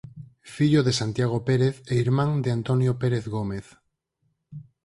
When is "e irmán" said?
1.91-2.31